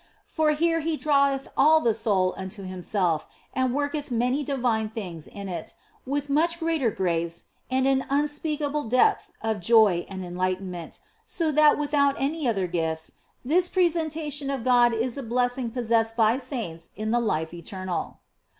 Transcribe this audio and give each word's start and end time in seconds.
For 0.25 0.53
here 0.53 0.79
He 0.79 0.97
draweth 0.97 1.47
all 1.55 1.79
the 1.79 1.93
soul 1.93 2.33
unto 2.35 2.63
Himself 2.63 3.27
and 3.53 3.71
worketh 3.71 4.09
many 4.09 4.43
divine 4.43 4.89
things 4.89 5.27
in 5.27 5.47
it, 5.47 5.75
with 6.07 6.27
much 6.27 6.57
greater 6.59 6.89
grace 6.89 7.45
and 7.69 7.85
an 7.85 8.07
unspeakable 8.09 8.85
depth 8.85 9.29
of 9.43 9.59
joy 9.59 10.07
and 10.09 10.25
enlightenment; 10.25 11.01
so 11.27 11.51
that, 11.51 11.77
without 11.77 12.15
any 12.17 12.47
other 12.47 12.65
gifts, 12.65 13.11
this 13.45 13.69
presentation 13.69 14.49
of 14.49 14.63
God 14.63 14.91
is 14.91 15.13
the 15.13 15.21
blessing 15.21 15.69
possessed 15.69 16.17
by 16.17 16.39
saints 16.39 16.89
in 16.95 17.11
the 17.11 17.19
life 17.21 17.53
eternal. 17.53 18.21